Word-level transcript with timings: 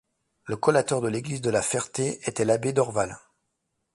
Le 0.45 0.55
collateur 0.57 0.99
de 1.01 1.07
l'église 1.07 1.41
de 1.41 1.51
La 1.51 1.61
Ferté 1.61 2.27
était 2.27 2.43
l'abbé 2.43 2.73
d'Orval. 2.73 3.19